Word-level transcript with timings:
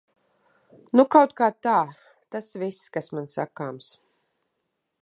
Nu 0.99 1.05
kautkā 1.15 1.49
tā. 1.67 1.75
Tas 2.37 2.49
viss, 2.65 2.89
kas 2.97 3.13
man 3.19 3.31
sakāms. 3.37 3.93